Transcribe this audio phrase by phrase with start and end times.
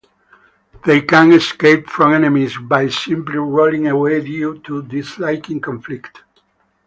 [0.83, 6.23] They can escape from enemies by simply rolling away due to disliking conflict.